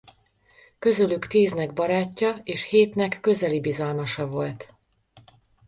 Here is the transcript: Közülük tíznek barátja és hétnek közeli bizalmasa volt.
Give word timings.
Közülük 0.79 1.27
tíznek 1.27 1.73
barátja 1.73 2.35
és 2.43 2.63
hétnek 2.67 3.19
közeli 3.21 3.61
bizalmasa 3.61 4.27
volt. 4.27 4.73